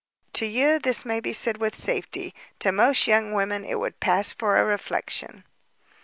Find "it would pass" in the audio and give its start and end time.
3.63-4.33